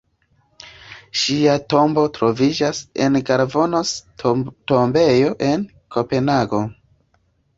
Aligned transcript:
Ŝia 1.23 1.57
tombo 1.73 2.05
troviĝas 2.15 2.79
en 3.07 3.19
Garnisons-Tombejo, 3.27 5.29
en 5.51 5.67
Kopenhago. 5.97 6.63